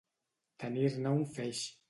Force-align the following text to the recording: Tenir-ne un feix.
Tenir-ne 0.63 1.13
un 1.19 1.23
feix. 1.37 1.65